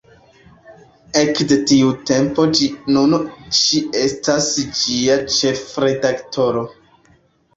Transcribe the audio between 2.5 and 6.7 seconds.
ĝis nun ŝi estas ĝia ĉefredaktoro.